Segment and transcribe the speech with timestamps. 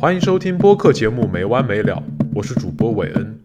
[0.00, 1.96] 欢迎收听播客节目《没完没了》，
[2.32, 3.40] 我是主播韦恩。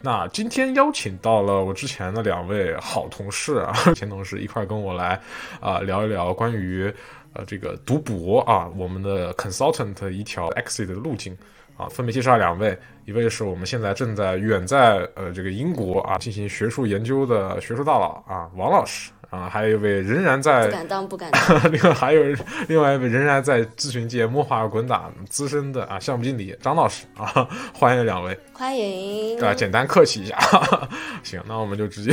[0.00, 5.20] 那今天邀请到了我之前的两位好同事啊， 前同事一块跟我来
[5.60, 6.90] 啊聊一聊关于
[7.34, 11.36] 呃这个读博啊，我们的 consultant 一条 exit 的路径
[11.76, 12.74] 啊，分别介绍两位，
[13.04, 19.10] 一位是我们现在正在远在呃这个英国啊进行学术研究的学术大佬啊，王老师。
[19.36, 21.40] 啊，还有一位仍然在不敢当，不敢当。
[21.70, 22.22] 另外还有
[22.68, 29.38] 另外一位仍然在咨询界摸爬滚打资深的啊项目经理张老师啊，欢迎两位，欢迎。
[29.44, 30.38] 啊，简单客气一下。
[31.22, 32.12] 行，那我们就直接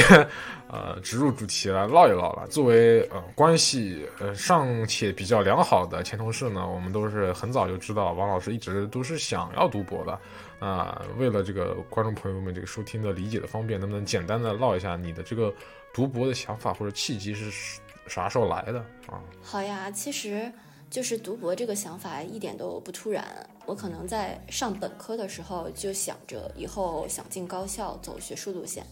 [0.68, 2.46] 呃直入主题来唠一唠了。
[2.50, 10.20] 作为呃关系呃尚且比较良好的前同事呢，我们都是很早就知道王老师一直都是想要读博的。
[10.60, 15.54] 啊，为了这个观众朋友们这个收听的理解的方便，能不能简单的唠一下你的这个？
[15.94, 19.22] 读博的想法或者契机是啥时候来的啊？
[19.42, 20.52] 好呀，其实
[20.90, 23.24] 就是读博这个想法一点都不突然。
[23.66, 28.84] 我可能在上本科的时候就想着以后想进高校走学术路线，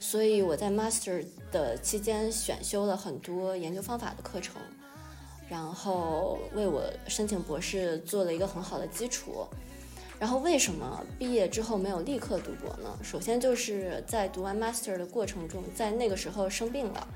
[0.00, 4.60] 所以我在 master 的期间选修了很多研究方法的课程，
[5.48, 9.46] 然后为我申请博士做了一个很好的基础。
[10.22, 12.96] 然后为什么毕业之后没有立刻读博呢？
[13.02, 17.08] 首先就是在读完 master 的过程中，在那个时候生病了，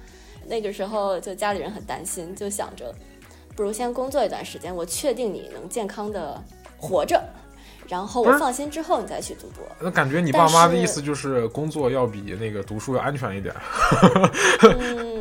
[0.48, 2.92] 那个时候就家里人很担心，就想着，
[3.54, 6.42] 不如先工作一段时间，我确定你能健康的
[6.76, 7.22] 活着，
[7.86, 9.64] 然后我放心之后你再去读博。
[9.80, 13.54] 那感觉你爸妈的意思就是工作要比那个读书要安全一点。
[14.80, 15.15] 嗯。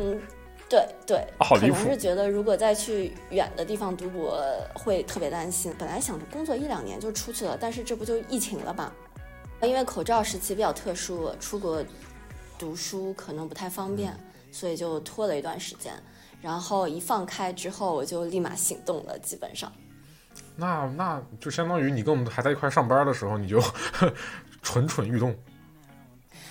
[0.68, 4.42] 对对，可能是觉得如果再去远的地方读博
[4.74, 5.72] 会特别担心。
[5.78, 8.92] 本来想着工作一两年就出去了，但是这不就疫情了吧？
[9.62, 11.84] 因为口罩时期比较特殊，出国
[12.58, 14.12] 读书可能不太方便，
[14.50, 15.94] 所以就拖了一段时间。
[16.42, 19.72] 然后一放开之后，我就立马行动了，基本上。
[20.56, 23.62] 那那就相当于你跟我们还在一块上班的时候，你就
[24.62, 25.32] 蠢蠢欲动。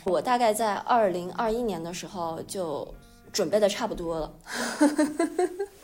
[0.05, 2.87] 我大概在二零二一年的时候就。
[3.35, 4.33] 准备的差不多了。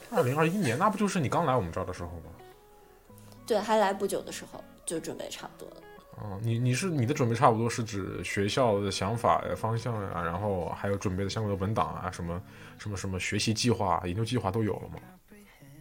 [0.10, 2.32] 二零二一年，那不就是你刚来我们这儿的时候吗？
[3.46, 5.82] 对，还来不久的时候就准备差不多了。
[6.24, 12.42] 嗯，你你是你的准备差不多是指学校的想法呀、方向呀，然后还有准备的相关的文档啊，什么
[12.78, 14.96] 什么什么学习计划、研究计划都有了吗？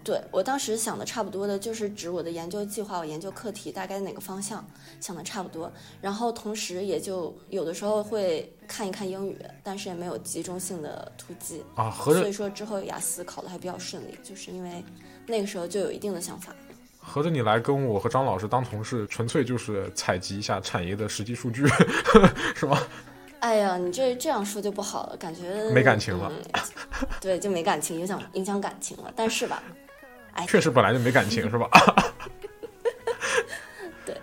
[0.02, 4.66] 对我当时想的差不多的，就是指我的研究计划，我研究课题大概哪个方向，
[4.98, 5.70] 想的差不多。
[6.00, 11.90] 然后同时也就有的时候会看一看英语，但是也没有集中性的突击啊。
[11.90, 14.82] 所以说之后雅思考的还比较顺利，就是因为
[15.26, 16.54] 那个时候就有一定的想法。
[16.98, 21.66] 合着你来跟我和张老师当同事，纯粹就是采集一下产业的实际数据，
[22.56, 22.78] 是吗？
[23.40, 26.30] 哎呀，你这这样说就不好了，感觉没感情了。
[27.20, 29.12] 对，就没感情，影响影响感情了。
[29.14, 29.62] 但是吧。
[30.46, 31.68] 确实本来就没感情是吧？
[34.04, 34.16] 对。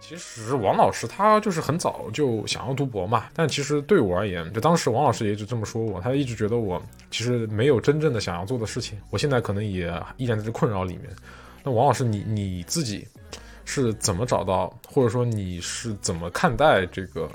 [0.00, 9.00] 其实王老师他就是很早就想要读博嘛，但其实对我而言，就当时王老师也一直这么说我，他一直觉得我其实没有真正的想要做的事情。
[9.10, 11.08] 我现在可能也依然在这困扰里面。
[11.62, 13.06] 那王老师，你你自己
[13.64, 17.30] 是怎么找到，或者说你是怎么看待这个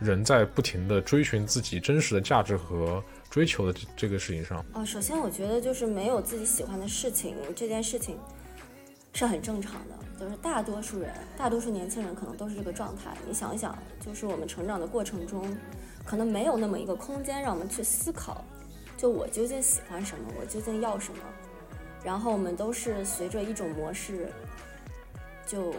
[0.00, 3.02] 人在不停的追寻自己真实的价值和？
[3.36, 8.18] 追求的这这个事情上，哦，首先我觉得就是没有自己喜欢的事情，这件事情
[9.12, 13.14] 是很正常的，就是大多数人，大多数年轻人可能都是这个状态。
[13.28, 15.54] 你想一想，就是我们成长的过程中，
[16.02, 18.42] 可能没有那么一个空间让我们去思考，
[18.96, 21.18] 就我究竟喜欢什么，我究竟要什么，
[22.02, 24.32] 然后我们都是随着一种模式，
[25.46, 25.74] 就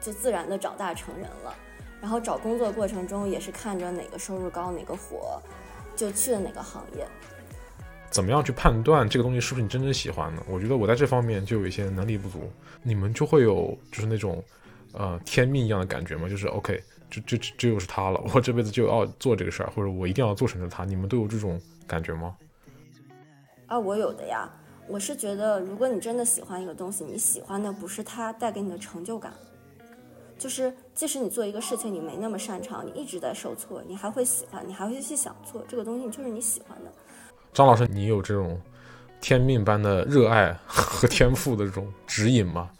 [0.00, 1.52] 就自然的长大成人了。
[2.00, 5.42] 然后找工作过程中也是看着哪个收入高，哪个火。
[5.96, 7.06] 就去了哪个行业？
[8.10, 10.42] 怎么样去判断这个东西是不是你真正喜欢的？
[10.48, 12.50] 我觉得我在这方面就有一些能力不足。
[12.82, 14.42] 你们就会有就是那种，
[14.92, 16.28] 呃，天命一样的感觉吗？
[16.28, 16.80] 就是 OK，
[17.10, 20.84] 这这这又是他了， 我这辈子就要做这个事儿，或者我一定要做成他。
[20.84, 22.36] 你们都有这种感觉吗？
[23.66, 24.48] 啊，我有的呀。
[24.88, 29.34] 我是觉得，如果你真的喜欢一个东西，你喜欢的不是它带给你的成就感。
[30.38, 36.92] 就是，即使你做一个事情你没那么擅长，你一直在受挫，你还会喜欢，你还会去想做这个东西，就是你喜欢的。
[37.54, 38.60] 张老师，你有这种
[39.18, 42.70] 天命般的热爱和天赋的这种指引吗？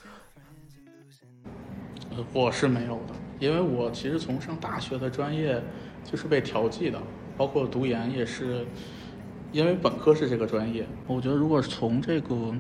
[2.35, 5.61] 我是没有的，因为我其实从上大学的专业
[6.05, 7.01] 就是被调剂的，
[7.39, 8.67] 包括读研也是，
[9.51, 10.87] 因为本科是这个专业。
[11.07, 12.55] 我觉得如果从这个，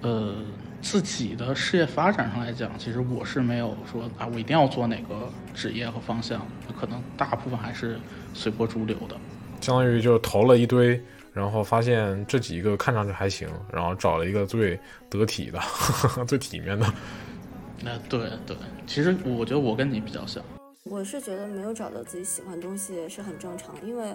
[0.00, 0.34] 呃。
[0.82, 6.46] 自己的事业发展上来讲，其实我是没有说啊，我一定要做哪个职业和方向，
[6.78, 7.98] 可能大部分还是
[8.32, 9.16] 随波逐流的。
[9.60, 11.02] 相当于就投了一堆，
[11.32, 14.78] 然后发现这几个看上去还行，然后找了一个最
[15.10, 15.60] 得体的、
[16.26, 16.86] 最体面的。
[17.82, 18.56] 那对对，
[18.86, 20.42] 其实我觉得我跟你比较像。
[20.84, 24.14] 我是觉得没有找到自己喜欢的东西是很正常的，因为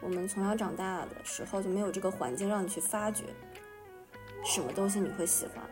[0.00, 3.24] 我们从小长大的时候就没有这个环境让你去发掘
[4.44, 5.62] 什么东西你会喜欢。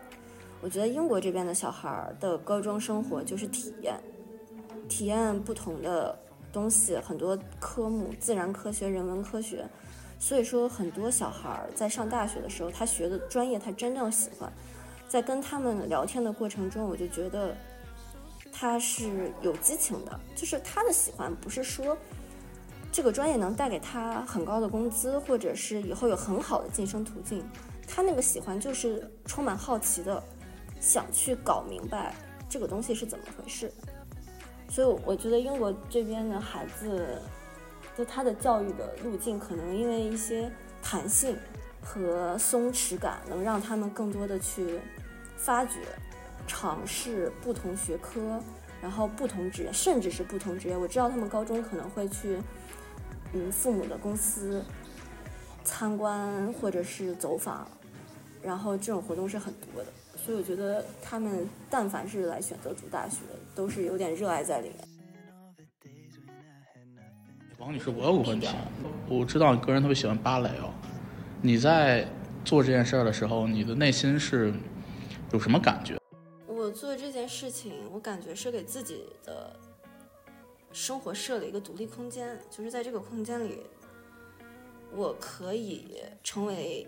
[0.63, 3.95] 我觉得英国这边的小孩的高中生活就是体验，
[4.89, 6.19] 体验不同的
[6.53, 9.65] 东西，很多科目，自然科学、人文科学。
[10.19, 14.51] 所以说，很多小孩在上大学的时候，他学的专业他真正喜欢，
[15.07, 17.55] 在跟他们聊天的过程中，我就觉得
[18.51, 21.97] 他是有激情的，就是他的喜欢不是说
[22.91, 27.47] 这个专业能带给他很高的工资，或者是以后有很好的晋升途径，
[27.87, 30.21] 他那个喜欢就是充满好奇的。
[30.87, 32.15] 想去搞明白
[32.49, 33.73] 这个东西是怎么回事，
[34.69, 37.21] 所以我觉得英国这边的孩子，
[37.99, 40.49] 就他的教育的路径，可能因为一些
[40.81, 41.37] 弹性
[41.83, 44.79] 和松弛感，能让他们更多的去
[45.37, 45.81] 发掘、
[46.47, 48.41] 尝试不同学科，
[48.81, 50.77] 然后不同职业，甚至是不同职业。
[50.77, 52.41] 我知道他们高中可能会去，
[53.33, 54.65] 嗯，父母的公司
[55.65, 57.67] 参观或者是走访，
[58.41, 59.91] 然后这种活动是很多的。
[60.27, 63.21] 所以我觉得他们但凡是来选择读大学，
[63.55, 64.79] 都是有点热爱在里面。
[67.59, 68.49] 王女士，我有个问题，
[69.09, 70.75] 我知道你个人特别喜欢芭蕾哦。
[71.41, 72.05] 你在
[72.45, 74.53] 做这件事儿的时候，你的内心是
[75.33, 75.97] 有什么感觉？
[76.49, 79.55] 我做这件事情，我感觉是给自己的
[80.73, 83.61] 生活设了一个独立空间，就是在这个空间里，
[84.93, 86.85] 我可以成为，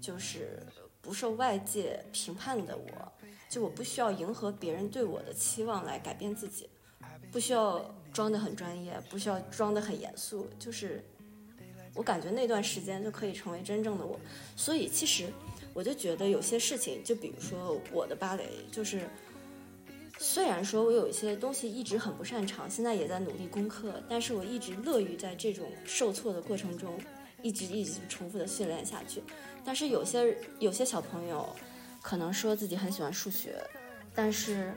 [0.00, 0.64] 就是。
[1.06, 3.12] 不受外界评判的我，
[3.48, 6.68] 就我不需要迎合别人对我的期望来改变自己，
[7.30, 11.00] 不需要装得很专业，不需要装得很严肃，就是
[11.94, 14.18] 我感觉那段时间就可以成为真正的我。
[14.56, 15.28] 所以其实
[15.72, 19.08] 我就觉得有些事情，就比如说我的芭蕾，就是
[20.18, 26.98] 虽然说我有一些东西一直很不擅长，现在也在努力攻克，但是我一直乐于在这种受挫的过程中，
[27.46, 29.22] 一直一直重复的训练下去。
[29.64, 31.48] 但是有些有些小朋友，
[32.02, 33.54] 可能说自己很喜欢数学，
[34.14, 34.72] 但是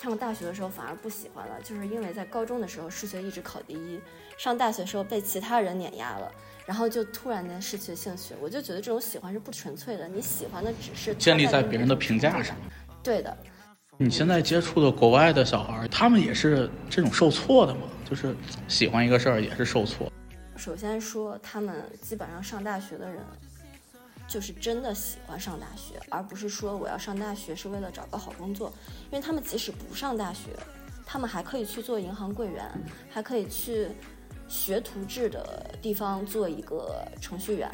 [0.00, 4.00] 上大学的时候反而不喜欢了，就是因为在高中的时候数学一直考第一，
[4.38, 6.30] 上大学的时候被其他人碾压了，
[6.66, 8.34] 然后就突然间失去兴趣。
[8.40, 12.56] 我就觉得这种喜欢是不纯粹的，你喜欢的只是建立在别人的评价上。
[13.02, 13.36] 对的。
[13.98, 17.82] 你现在接触的国外的小孩，他们也是这种受挫的嘛？
[18.08, 18.34] 就是
[18.66, 20.09] 喜欢一个事儿也是受挫。
[20.60, 23.24] 首先说，他们基本上上大学的人。
[24.28, 28.72] 就是真的喜欢上大学，而不是说我要上大学是为了找个好工作。
[29.10, 30.50] 因为他们即使不上大学，
[31.04, 32.70] 他们还可以去做银行柜员，
[33.10, 33.88] 还可以去
[34.46, 37.68] 学徒制的地方做一个程序员。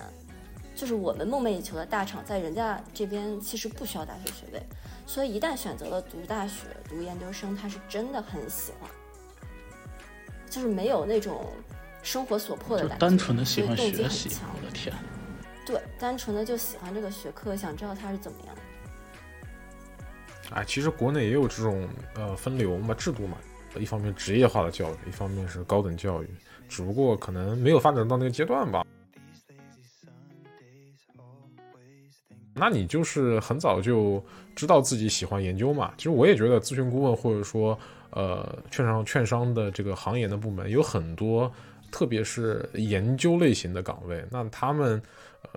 [0.75, 4.63] 就是我们梦寐以求的大厂，在人家这边其实不需要大学学位，
[5.07, 8.91] 所以一旦选择了读大学、读研究生，他是真的很喜欢，
[10.49, 11.45] 就是没有那种
[12.07, 14.31] 生活所迫的感觉，单纯的喜欢学习。
[14.55, 14.95] 我的天。
[15.67, 18.55] 对，单纯的就喜欢这个学科，想知道它是怎么样。
[20.51, 23.37] 哎，其实国内也有这种呃分流嘛制度嘛，
[23.77, 26.29] 一方面职业化的教育，一方面是高等教育，
[26.69, 28.87] 只不过可能没有发展到那个阶段吧。
[32.55, 35.93] 那你就是很早就知道自己喜欢研究嘛？
[35.97, 37.77] 其实我也觉得咨询顾问或者说
[38.11, 41.53] 呃券商券商的这个行业的部门有很多，
[41.91, 45.03] 特别是研究类型的岗位，那他们。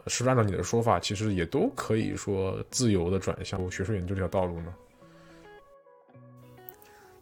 [0.07, 4.73] 是不是按照你的说法，其实也都可以说自由的转向学术研究这条道路呢？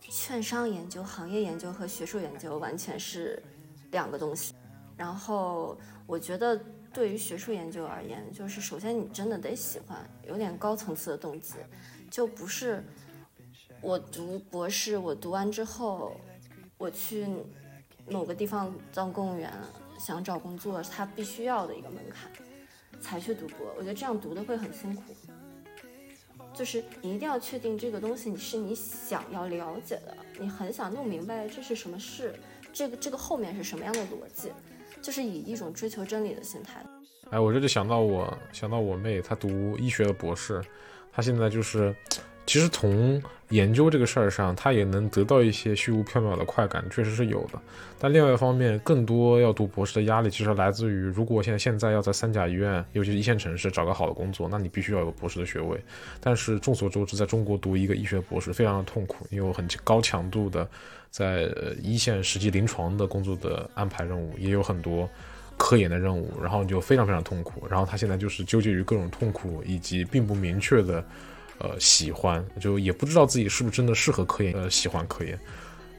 [0.02, 3.42] 券商研究、行业研究和学术研究完全是
[3.92, 4.54] 两个东西。
[4.98, 6.60] 然后我觉得，
[6.94, 9.98] 对于学术研究而言，就是首先你真的得喜欢，
[10.28, 11.54] 有点高层次的动机，
[12.12, 12.84] 就不是
[13.82, 16.20] 我读博士，我读完之后
[16.78, 17.26] 我去
[18.10, 19.52] 某个地方当公务员，
[20.00, 22.32] 想找工作，他必须要的一个门槛。
[23.00, 25.04] 才去读博，我觉得这样读的会很辛苦。
[26.52, 32.34] 就是你一定要确定这个东西你是你想要了解的，你很想弄明白这是什么事，
[32.74, 34.52] 这个这个后面是什么样的逻辑，
[35.00, 36.84] 就是以一种追求真理的心态。
[37.30, 40.60] 哎，我这就想到我想到我妹，她读医学的博士，
[41.12, 41.96] 她现在就是。
[42.48, 47.60] 其实从研究这个事儿上，他也能得到一些虚无缥缈的快感，确实是有的。
[48.00, 55.78] 但另外一方面，更多要读博士的压力，其实来自于如果现在现在要在三甲医院，尤其是一线城市找个好的工作，那你必须要有博士的学位。
[56.22, 60.68] 但是众所周知，在中国读一个医学博士非常的痛苦，因为有很高强度的
[61.12, 61.50] 在
[61.82, 65.10] 一线实际临床的工作的安排任务，也有很多
[65.58, 67.68] 科研的任务，然后就非常非常痛苦。
[67.70, 71.04] 然后他现在就是纠结于各种痛苦以及并不明确的
[71.60, 75.40] 呃喜欢，就也不知道自己是不是真的适合科研，呃喜欢科研。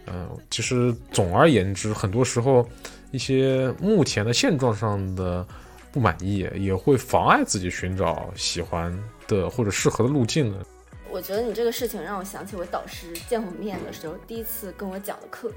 [0.06, 2.66] 嗯、其实总而言之，很多时候
[3.10, 5.46] 一些目前的现状上的
[5.92, 8.90] 不满意，也会妨碍自己寻找喜欢
[9.26, 10.64] 的或者适合的路径的。
[11.10, 15.52] 我觉得你这个事情让我想起我导师见我面的时候第一次跟我讲的课，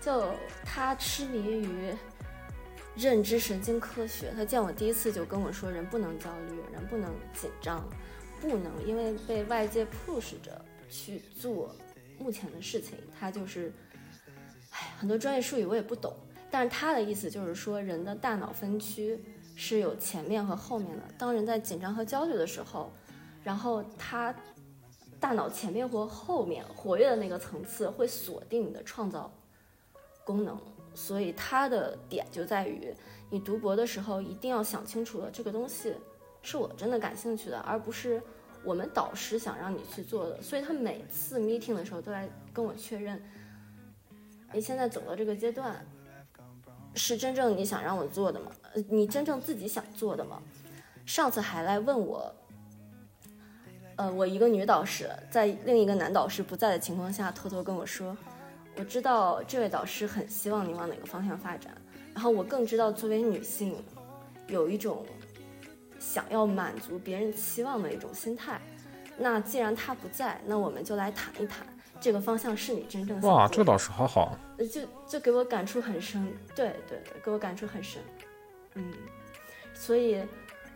[0.00, 0.30] 就
[0.64, 1.92] 他痴迷于
[2.94, 4.32] 认知神经科学。
[4.34, 7.86] 他见我第一次就跟我说，人不能焦虑，人不能紧张，
[8.40, 11.74] 不能因为被外界 push 着去做
[12.18, 12.96] 目前的事情。
[13.18, 13.72] 他就是，
[14.70, 16.14] 哎，很多专业术语我也不懂，
[16.50, 19.18] 但是他的意思就是说，人的大脑分区
[19.54, 21.02] 是有前面和后面的。
[21.18, 22.92] 当人在紧张和焦虑的时候，
[23.42, 24.34] 然后他
[25.18, 29.32] 大脑前面或后面活跃的那个层次会锁定你的创造
[30.24, 30.58] 功能，
[30.94, 32.94] 所以它的点就在于
[33.30, 35.94] 你读博的时候一定要想清楚了，这个东西
[36.46, 38.22] 是我真的感兴趣的，而不是
[38.62, 40.40] 我们导师想让你去做的。
[40.40, 43.20] 所以他每次 meeting 的时候都来跟我确认，
[44.52, 45.84] 你现在走到这个阶段，
[46.94, 48.52] 是真正你想让我做的吗？
[48.74, 50.40] 呃，你真正自己想做的吗？
[51.04, 52.32] 上次还来问我。
[53.96, 58.16] 呃，我一个女导师在另一个男导师不在的情况下，偷偷跟我说，
[58.76, 61.74] 我知道这位导师很希望你往哪个方向发展，
[62.14, 63.74] 然后我更知道作为女性，
[64.48, 65.06] 有一种
[66.16, 68.58] 想要满足别人期望的一种心态。
[69.18, 71.66] 那既然他不在，那我们就来谈一谈
[72.00, 78.00] 这个方向是你真正想哇，这个导师好好，呃就就给我感触很深，对对对，给我感触很深，
[78.76, 78.90] 嗯，
[79.74, 80.22] 所以，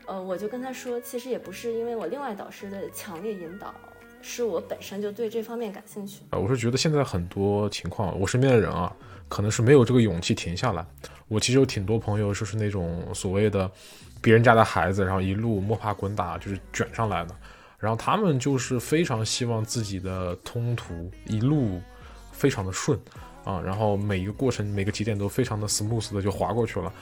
[0.05, 3.75] 呃，我就跟他说，其实也不是因为我另外导师的强烈引导，
[4.21, 6.21] 是我本身就对这方面感兴趣。
[6.33, 8.95] 呃，我是觉得现在很多情况，我身边的人啊，
[9.27, 10.85] 可能是没有这个勇气停下来。
[11.29, 13.71] 我其实有挺多朋友，就是那种所谓的
[14.21, 17.35] 别人家的孩子，然后一路摸爬滚打，就是卷上来的。
[17.79, 21.81] 然后他们就是非常希望自己的通途一路
[22.31, 22.99] 非常的顺
[23.43, 26.93] 啊，然后每一个过程每个节点都非常的 smooth 的就划过去了。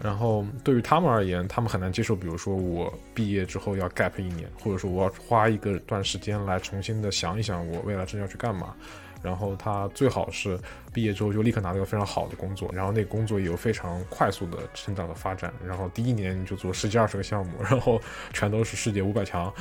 [0.00, 8.76] 然后对于他们而言，他们很难接受，比如说我毕业之后要 gap 一年，或者说我要花一个段时间来重新的想一想我未来真要去干嘛。
[9.22, 10.58] 然后他最好是
[10.92, 15.52] 毕业之后就立刻拿到一个非常好的工作，然后那个工作也有非常快速的成长的发展。
[15.64, 18.00] 然后第一年你就做十几二十个项目， 然后
[18.32, 19.52] 全都是世界五百强。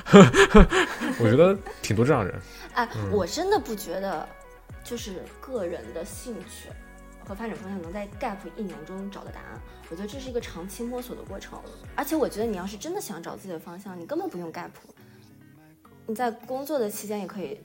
[1.19, 2.33] 我觉得挺多这样人。
[2.73, 4.27] 哎，我真的不觉得，
[4.83, 6.69] 就是个人的兴趣
[7.25, 9.59] 和发展方向能在 gap 一年中找到答案。
[9.89, 11.59] 我觉得这是一个长期摸索的过程，
[11.95, 14.69] 而且我觉得你要是真的想找自己的方向，你根本不用 gap，
[16.05, 17.59] 你在工作的期间也可以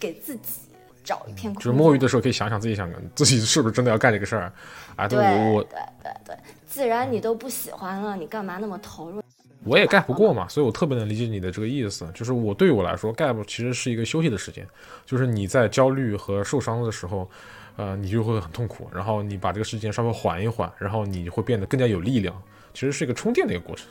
[0.00, 0.60] 给自己
[1.06, 1.72] 找一片空就是。
[1.72, 4.52] 摸鱼的时候可以想想自己想自己是不是真的要干这个事儿。
[4.96, 6.36] 啊，对我我对对对，
[6.68, 9.22] 既然你都不喜欢了，你干嘛那么投入？
[9.64, 12.06] 我也 gap 过嘛，所以我特别能理解你的这个意思。
[12.14, 14.66] 就是我对于我来说，gap 其实是一个休息的时间，
[15.04, 17.28] 就是你在焦虑和受伤的时候，
[17.76, 22.40] 呃，你就会很痛苦，然后你把这个时间稍微缓一缓，然后你会变得更加有力量。
[22.72, 23.88] 其实是一个充电的一个过程。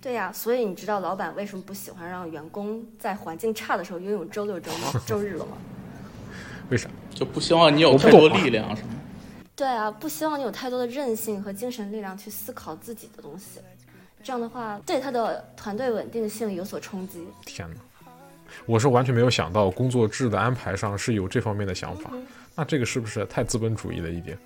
[0.00, 5.00] 对呀、所以你知道老板为什么不喜欢让员工在环境差的时候拥有周六周末？
[5.06, 5.52] 周日了吗？
[6.70, 6.88] 为啥？
[7.14, 8.90] 就不希望你有太多力量，是吗？
[9.56, 13.60] 对啊，不希望你有太多的韧性和精神力量去思考自己的东西，
[14.22, 17.26] 这样的话对他的团队稳定性有所冲击。
[17.44, 17.76] 天哪！
[18.66, 22.10] 我是完全没有想到工作制的安排上是有这方面的想法，
[22.54, 24.38] 那这个是不是太资本主义了一点？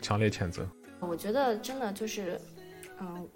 [0.00, 0.66] 强烈谴责。
[1.00, 2.40] 我觉得真的就是，
[3.00, 3.26] 嗯，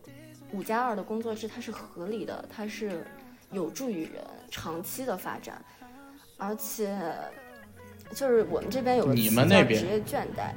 [0.52, 3.04] 五加二的工作制它是合理的，它是
[3.50, 5.62] 有助于人长期的发展，
[6.38, 6.96] 而且
[8.12, 10.52] 就是我们这边有个你们那边职业倦怠，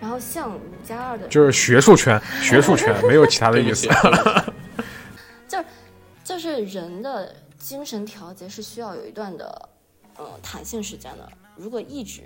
[0.00, 5.64] 然后像五加二的就是学术圈，学术圈 没有其他的对不起意思。，
[6.22, 9.68] 就是人的精神调节是需要有一段的，
[10.16, 11.28] 呃，弹性时间的。
[11.56, 12.22] 如果一直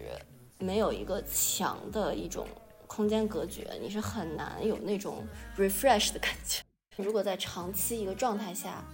[0.59, 2.47] 没有一个强的一种
[2.87, 5.27] 空间隔绝，你是很难有那种
[5.57, 6.63] refresh 的感觉。
[6.97, 8.85] 如果在长期一个状态下，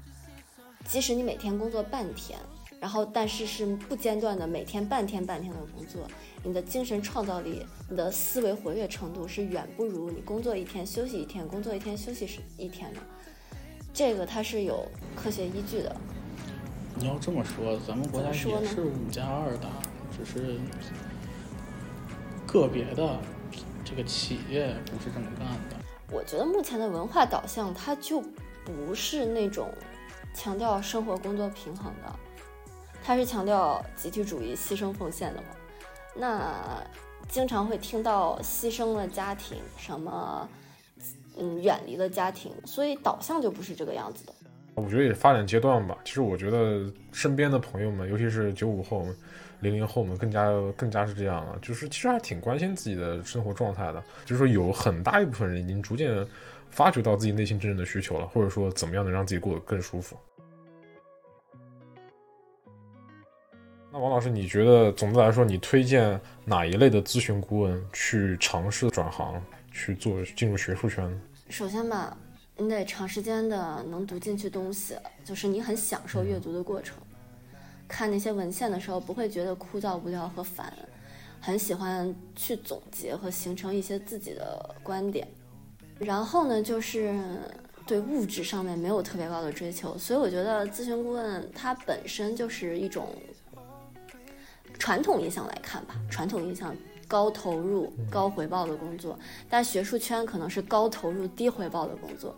[0.85, 2.39] 即使你每天工作半天，
[2.81, 6.09] 然后但是是不间断的每天半天半天的工作，
[6.43, 13.01] 你的精神创造力、你的思维活跃程度是远不如你工作一天休息一天，工作一天休息是一天的。
[13.93, 15.95] 这个它是有科学依据的。
[16.97, 19.69] 你要这么说，咱们国家也是五加二的，
[20.17, 20.59] 只是
[22.47, 23.19] 个别的
[23.85, 25.77] 这个企业不是这么干的。
[26.11, 28.23] 我觉得目前的文化导向，它就
[28.65, 29.69] 不是那种
[30.35, 32.19] 强调生活工作平衡的，
[33.11, 35.49] 它是强调集体主义、牺牲奉献的嘛。
[36.15, 36.81] 那
[37.29, 40.49] 经常会听到牺牲了家庭，什么
[41.37, 44.33] 嗯，远离了家庭，所以导向就不是这个样子的。
[44.77, 45.99] 我觉得也发展阶段吧。
[46.05, 49.05] 其实我觉得身边的朋友们，尤其是九五后、
[49.59, 51.59] 零零后们，更加更加是这样了。
[51.61, 54.01] 就是其实还挺关心自己的生活状态的。
[54.25, 56.25] 就是说，有很大一部分人已经逐渐
[56.71, 60.17] 发掘到自己内心真正的需求了，或者说怎么样能让自己过得更舒服。
[63.93, 69.43] 那王老师，你觉得总的来说，你推荐哪一类的咨询顾问去尝试转行，
[69.73, 71.21] 去做进入学术圈？
[71.49, 72.17] 首先吧，
[72.57, 74.95] 你得长时间的能读进去东西，
[75.25, 76.99] 就是你很享受阅读的过程，
[77.89, 80.73] 看那些文献的时候不会觉得枯燥无聊和烦，
[81.41, 85.27] 很喜欢去总结和形成一些自己的观点。
[85.99, 87.13] 然后呢，就是
[87.89, 93.09] 对物质上面没有特别高的追求，所以我觉得咨询顾问它本身就是一种。
[94.81, 96.75] 传统印象来看吧，传统印象
[97.07, 99.17] 高投入高回报的工作，
[99.49, 102.35] 但学术圈可能是高投入低回报的工作。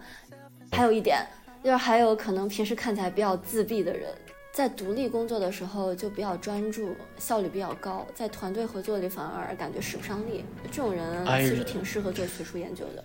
[0.72, 1.25] 还有一点，
[1.62, 4.12] 就是还有可能平时看起来比较自闭的人，
[4.52, 10.44] 在独立工作的时候就比较专注，效率比较高，在团队合作里反而感觉使不上力。
[10.70, 13.04] 这种人其实挺适合做学术研究的。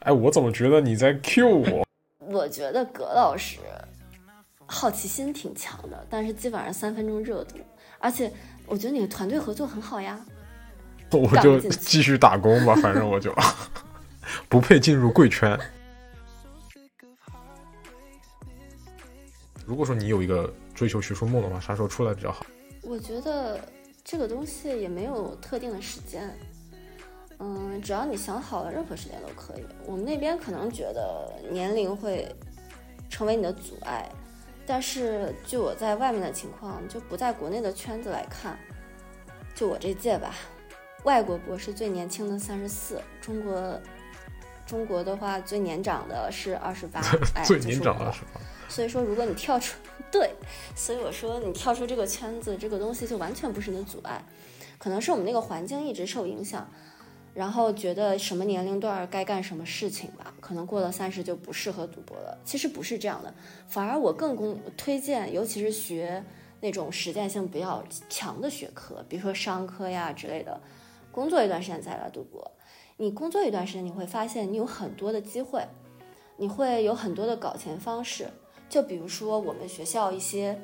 [0.00, 1.86] 哎，我怎么觉得你在 Q 我？
[2.28, 3.58] 我觉得葛老师
[4.66, 7.56] 好奇心挺强的，但是基本上三分钟热度。
[7.98, 8.30] 而且
[8.66, 10.20] 我觉得你的团队合作很好呀，
[11.12, 13.34] 我就继续打工吧，反正我就
[14.48, 15.58] 不配进入贵圈。
[19.64, 22.44] 如果说你有一个追求学术梦的话，啥时候出来比较好？
[22.82, 23.58] 我觉得
[24.04, 26.32] 这个东西也没有特定的时间，
[27.38, 29.64] 嗯，只要你想好了，任何时间都可以。
[29.84, 32.28] 我们那边可能觉得年龄会
[33.08, 34.08] 成为你的阻碍。
[34.66, 38.58] 但是，就我在外面的情况，就不在国内的圈子来看，
[39.54, 40.34] 就我这届吧，
[41.04, 43.80] 外国博士最年轻的三十四，中国，
[44.66, 47.00] 中国的话最年长的是二十八，
[47.46, 48.40] 最年长的二十八。
[48.68, 49.76] 所以说，如果你跳出，
[50.10, 50.32] 对，
[50.74, 54.20] 所以我说你跳出这个圈子，这个东西就完全不是你的阻碍，
[54.78, 56.68] 可能是我们那个环境一直受影响。
[57.36, 62.38] 然后觉得什么年龄段该干什么事情吧，可能过了三十就不适合赌博了。
[62.46, 63.34] 其实不是这样的，
[63.68, 66.24] 反而我更公推荐，尤其是学
[66.62, 70.58] 那种实践性比较强的学科，比如说商科呀之类的，
[71.12, 72.50] 工作一段时间再来赌博。
[72.96, 75.62] 你工作一段时间，你会发现你有很多的机会，
[76.38, 78.28] 你会有很多的搞钱方式。
[78.70, 80.58] 就比如说我们学校一些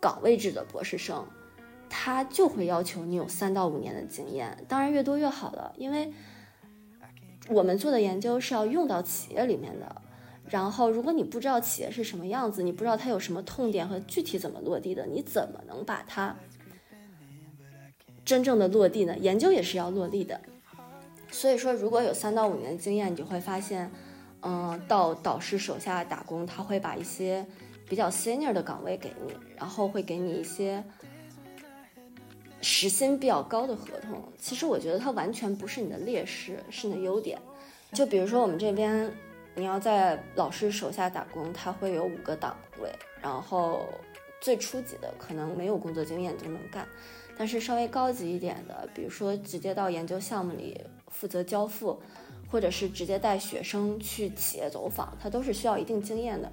[0.00, 1.22] 岗位制的博士生。
[1.96, 6.12] 他就会要求你有三到五年的经验，当然越多越好了，因为
[7.48, 10.02] 我们做的研究是要用到企业里面的。
[10.48, 16.34] 然后，如果你不知道企业是什么样子，你不知道它有什么痛点和具体怎么落地的，你怎么能把它
[18.24, 19.16] 真正的落地呢？
[19.16, 20.40] 研究也是要落地的。
[21.30, 23.88] 所以说，如果有三到五年的经验，你就会发现，
[24.42, 27.46] 嗯，到导师手下打工，他会把一些
[27.88, 30.82] 比较 senior 的岗位给你，然后会给你一些。
[32.64, 37.38] 时薪比较高的合同，其实我觉得它完全不是你的劣势，是你的优点。
[37.92, 39.12] 就比如说我们这边，
[39.54, 43.86] 你要在老师手下打工，他会有五个档位，然后
[44.40, 46.88] 最初级的可能没有工作经验就能干，
[47.36, 52.00] 但是稍微高级一点的，比如说直接到研究项目里负责交付，
[52.50, 56.50] 或者是直接带学生去企业走访，它都是需要一定经验的。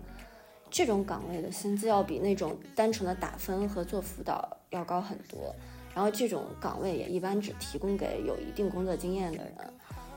[0.70, 5.56] 这种岗位的薪资要比那种单纯的打分和做辅导要高很多。
[5.94, 9.54] 然后这种岗位也一般只提供给有一定工作经验的人，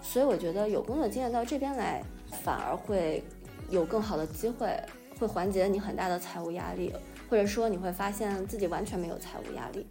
[0.00, 2.00] 所以我觉得有工作经验到这边来，
[2.42, 3.24] 反而会
[3.68, 4.80] 有更好的机会，
[5.18, 6.94] 会缓解你很大的财务压力，
[7.28, 9.84] 或者说你会发现自己完全没有财务压力。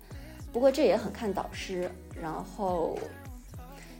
[0.53, 1.91] 不过这也很看导师，
[2.21, 2.97] 然后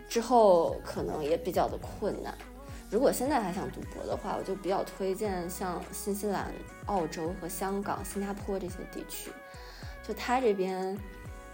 [0.08, 2.34] 之后可能也比较的困难。
[2.90, 6.50] 如果现在还想读博的话，我就比较推荐像新西兰、
[6.86, 9.32] 澳洲和香港、新加坡这些地区，
[10.08, 10.98] 就他这边。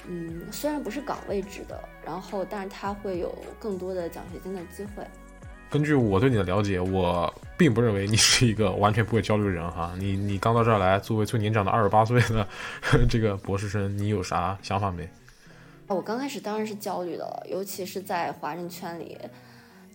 [0.07, 5.03] 嗯，虽然不是岗位制的，然后，但是他会有更多的奖学金的机会。
[5.69, 9.93] 根据我对你的了解，我并不认为你是一个完全不会焦虑的人哈。
[9.99, 12.47] 你你刚到这儿来，作为最年长的二十八岁的
[13.07, 15.07] 这个博士生，你有啥想法没？
[15.85, 19.15] 我刚开始当然是焦虑的了，尤其是在华人圈里，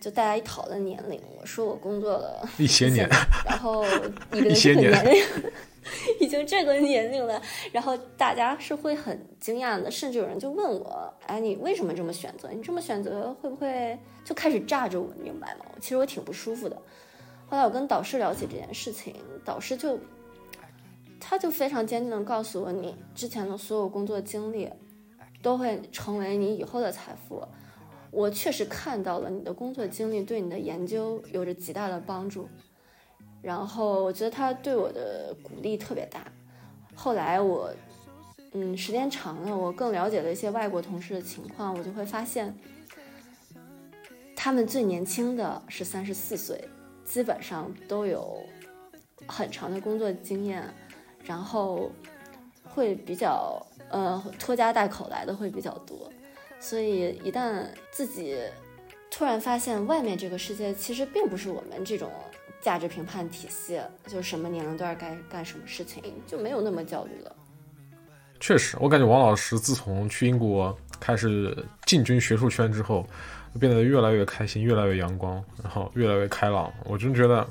[0.01, 3.09] 就大家一讨论年龄，我说我工作了一些年，
[3.45, 3.85] 然后
[4.33, 5.23] 一些年龄。
[6.21, 7.41] 已经这个年龄了，
[7.73, 12.49] 然后大家是会很惊讶的，甚至有人就问我：“哎，你为什么这么选择？
[12.51, 15.09] 你这么选择会不会就开始炸着我？
[15.17, 16.77] 你明白吗？”其实我挺不舒服的。
[17.47, 19.99] 后来我跟导师聊起这件事情，导师就
[21.21, 24.69] 他就非常坚定的告诉我：“你之前的所有工作经历
[25.43, 27.47] 都会成为你以后的财富。”
[28.11, 32.49] 我确实看到了你的工作经历对你的研究有着极大的帮助，
[33.45, 36.25] 然后我觉得他对我的鼓励特别大。
[36.95, 37.71] 后来我，
[38.53, 42.57] 嗯，时间长了，我更了解了一些外国同事的情况，我就会发现，
[44.35, 46.67] 他们最年轻的是三十四岁，
[47.05, 48.43] 基本上都有
[49.27, 50.65] 很长的工作经验，
[51.23, 51.91] 然后
[52.63, 56.11] 会比较呃拖家带口来的会比较多。
[56.59, 58.39] 所以，一旦自己
[59.11, 62.11] 突然发现外面这个世界其实并不是我们这种
[62.65, 67.37] 价值评判体系，就是什么年龄段该干什么事情，就没有那么焦虑了。
[68.41, 73.07] 确实，我感觉王老师自从去英国开始进军学术圈之后，
[73.61, 76.73] 变得越来越开心，越来越阳光，然后越来越开朗。
[76.85, 77.47] 我真觉得，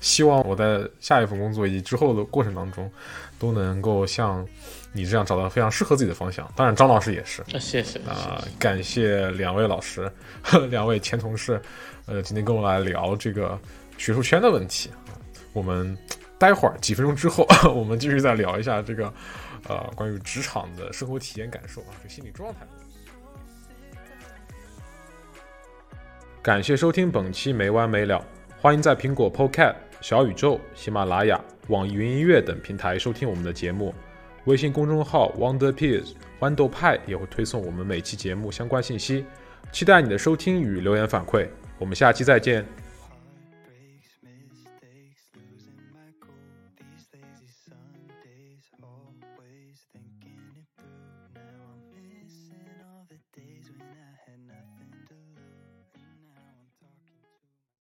[0.00, 2.90] 希望我在下一份工作以及之后的过程当中，
[3.38, 4.46] 都能够像。
[4.94, 7.42] 你这样找到非常适合自己的方向，当然张老师也是。
[7.58, 10.12] 谢谢啊，感谢两位老师，
[10.68, 11.58] 两位前同事，
[12.04, 13.58] 呃，今天跟我来聊这个
[13.98, 14.90] 学术圈的问题。
[15.52, 15.96] 我们
[16.38, 19.12] 待会儿几分钟之后， 我们继续再聊一下这个
[19.68, 22.60] 呃关于职场的生活体验感受啊，就心理状态。
[26.42, 28.24] 感谢收听本期没完没了，
[28.58, 33.94] 欢迎在苹果 Podcast、小宇宙、喜马拉雅、网易云音乐等平台收听我们的节目。
[34.46, 39.24] 微信公众号 Wonder Peers 豌豆派也会推送我们每期节目相关信息，
[39.70, 41.46] 期待你的收听与留言反馈。
[41.78, 42.81] 我们下期再见。